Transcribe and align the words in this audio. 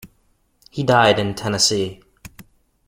He 0.71 0.81
died 0.81 1.19
in 1.19 1.35
Tennessee. 1.35 2.01